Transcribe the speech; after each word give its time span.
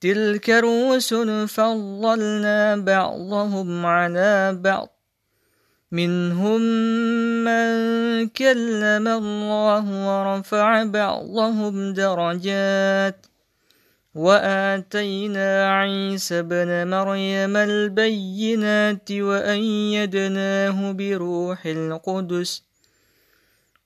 تلك 0.00 0.50
الرسل 0.50 1.48
فضلنا 1.48 2.76
بعضهم 2.76 3.86
على 3.86 4.58
بعض. 4.62 4.88
منهم 5.92 6.60
من 7.44 8.28
كلم 8.28 9.08
الله 9.08 9.84
ورفع 10.08 10.84
بعضهم 10.84 11.92
درجات. 11.92 13.26
وآتينا 14.14 15.78
عيسى 15.78 16.38
ابن 16.38 16.90
مريم 16.90 17.56
البينات 17.56 19.12
وأيدناه 19.12 20.92
بروح 20.92 21.66
القدس. 21.66 22.67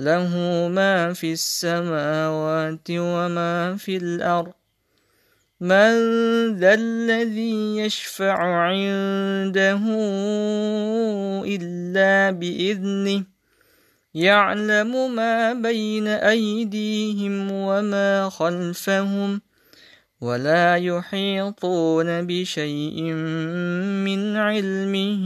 له 0.00 0.32
ما 0.68 1.12
في 1.12 1.32
السماوات 1.32 2.88
وما 2.90 3.76
في 3.76 3.96
الأرض. 3.96 4.52
من 5.60 5.92
ذا 6.56 6.74
الذي 6.74 7.76
يشفع 7.76 8.36
عنده 8.42 9.80
إلا 11.44 12.30
بإذنه 12.30 13.24
يعلم 14.14 15.14
ما 15.14 15.52
بين 15.52 16.08
أيديهم 16.08 17.52
وما 17.52 18.28
خلفهم. 18.28 19.40
ولا 20.20 20.76
يحيطون 20.76 22.26
بشيء 22.26 23.02
من 24.04 24.36
علمه 24.36 25.24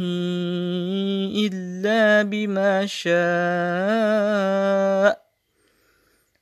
إلا 1.34 2.22
بما 2.22 2.86
شاء. 2.86 3.14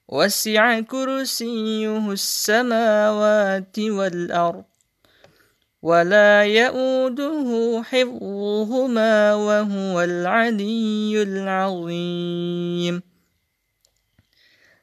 وسع 0.08 0.80
كرسيه 0.80 2.12
السماوات 2.12 3.78
والأرض 3.78 4.64
ولا 5.82 6.44
يؤوده 6.44 7.82
حفظهما 7.84 9.34
وهو 9.34 10.02
العلي 10.02 11.22
العظيم. 11.22 13.11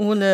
أولئك 0.00 0.26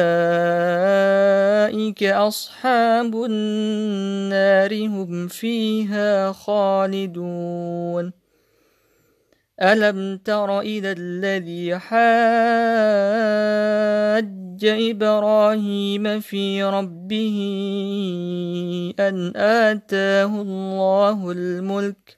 أصحاب 2.02 3.24
النار 3.24 4.86
هم 4.86 5.28
فيها 5.28 6.32
خالدون. 6.32 8.12
ألم 9.62 10.16
تر 10.16 10.60
إلى 10.60 10.92
الذي 10.92 11.78
حاج 11.78 11.98
إبراهيم 14.64 16.20
في 16.20 16.64
ربه 16.64 17.38
أن 19.00 19.36
آتاه 19.36 20.42
الله 20.42 21.30
الملك 21.30 22.17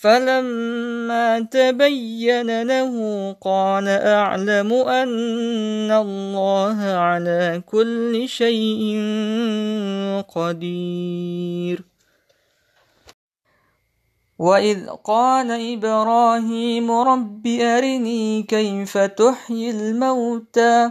فلما 0.00 1.40
تبين 1.40 2.62
له 2.62 2.92
قال 3.40 3.88
أعلم 3.88 4.72
أن 4.72 5.90
الله 5.90 6.78
على 6.82 7.62
كل 7.66 8.28
شيء 8.28 8.98
قدير. 10.28 11.84
وإذ 14.38 14.86
قال 15.04 15.50
إبراهيم 15.74 16.90
رب 16.90 17.46
أرني 17.46 18.42
كيف 18.42 18.98
تحيي 18.98 19.70
الموتى 19.70 20.90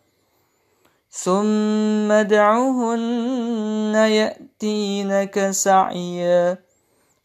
ثم 1.23 2.11
ادعهن 2.11 3.93
يأتينك 3.95 5.51
سعيا 5.51 6.57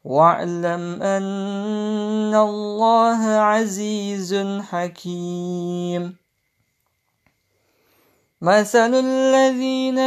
واعلم 0.04 1.02
أن 1.02 2.34
الله 2.34 3.26
عزيز 3.26 4.34
حكيم. 4.60 6.16
مثل 8.43 8.94
الذين 8.94 9.99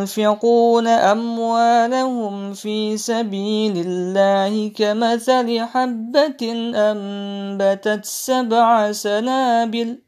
ينفقون 0.00 0.86
أموالهم 0.86 2.52
في 2.52 2.96
سبيل 2.96 3.84
الله 3.86 4.68
كمثل 4.68 5.60
حبة 5.60 6.72
أنبتت 6.74 8.04
سبع 8.04 8.92
سنابل 8.92 10.07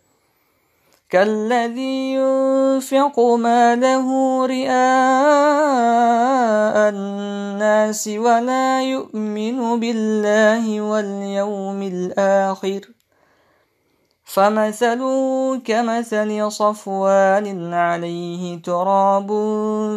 كالذي 1.11 2.13
ينفق 2.13 3.19
ماله 3.19 4.07
رئاء 4.45 4.71
الناس 6.89 8.07
ولا 8.07 8.81
يؤمن 8.81 9.79
بالله 9.79 10.81
واليوم 10.81 11.81
الآخر. 11.81 12.81
فمثله 14.23 15.57
كمثل 15.65 16.51
صفوان 16.51 17.73
عليه 17.73 18.61
تراب 18.61 19.29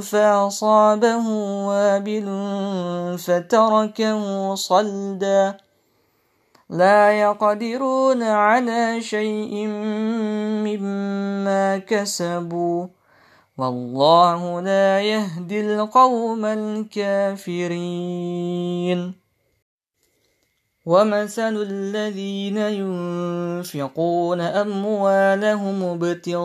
فأصابه 0.03 1.29
وابل 1.69 2.27
فتركه 3.19 4.55
صلدا. 4.55 5.57
لا 6.75 7.21
يقدرون 7.21 8.23
على 8.23 9.01
شيء 9.01 9.67
مما 10.67 11.79
كسبوا. 11.79 12.87
والله 13.59 14.61
لا 14.61 15.01
يهدي 15.01 15.61
القوم 15.61 16.45
الكافرين. 16.45 17.65
ومثل 20.87 21.63
الذين 21.63 22.57
ينفقون 22.57 24.41
أموالهم 24.41 25.83
ابتغاء 25.83 26.43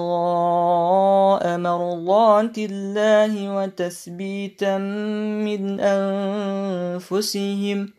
مرضات 1.58 2.58
الله 2.58 3.56
وتثبيتا 3.56 4.78
من 5.44 5.80
أنفسهم 5.80 7.99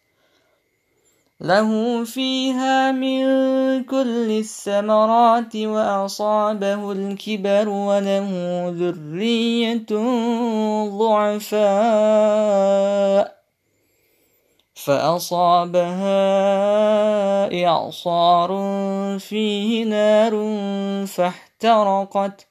له 1.41 2.03
فيها 2.03 2.91
من 2.91 3.23
كل 3.83 4.31
الثمرات 4.31 5.55
وأصابه 5.55 6.91
الكبر 6.91 7.69
وله 7.69 8.29
ذرية 8.77 9.85
ضعفاء 10.99 11.61
فأصابها 14.75 16.15
إعصار 17.65 18.49
فيه 19.19 19.85
نار 19.85 20.33
فاحترقت 21.07 22.50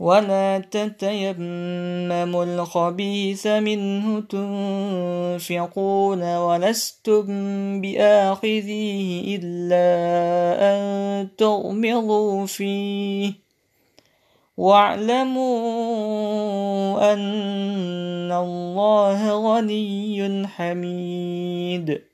ولا 0.00 0.58
تتيمموا 0.58 2.44
الخبيث 2.44 3.46
منه 3.46 4.20
تنفقون 4.20 6.36
ولستم 6.36 7.26
بآخذيه 7.80 9.38
إلا 9.38 9.86
أن 10.60 11.28
تغمضوا 11.38 12.46
فيه 12.46 13.32
واعلموا 14.56 15.52
أن 17.12 18.32
الله 18.32 19.32
غني 19.32 20.46
حميد 20.46 22.13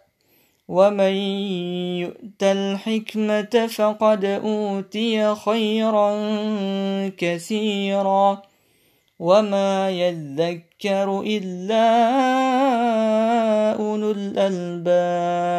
ومن 0.71 1.15
يؤت 1.99 2.43
الحكمة 2.43 3.67
فقد 3.67 4.25
أوتي 4.25 5.35
خيرا 5.35 6.09
كثيرا 7.17 8.41
وما 9.19 9.89
يذكر 9.89 11.21
إلا 11.21 11.87
أولو 13.79 14.11
الألباب 14.11 15.51